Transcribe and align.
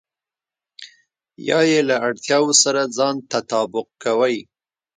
يا 1.49 1.59
يې 1.69 1.79
له 1.89 1.95
اړتياوو 2.07 2.53
سره 2.63 2.81
ځان 2.97 3.15
تطابق 3.31 3.87
کوئ. 4.03 4.37